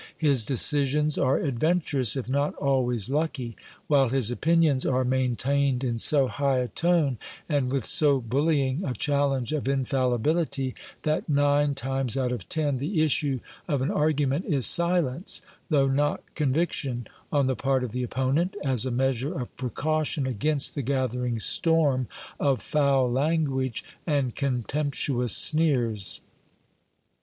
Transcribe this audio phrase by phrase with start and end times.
[0.17, 3.55] His decisions are adventurous, if not always lucky;
[3.85, 8.95] while his opinions are maintained in so high a tone and with so bullying a
[8.95, 14.65] challenge of infallibility, that nine times out of ten the issue of an argument is
[14.65, 19.55] silence, though not con viction, on the part of the opponent, as a measure of
[19.55, 22.07] precaution against the gathering storm
[22.39, 26.21] of foul language and contemptuous sneers.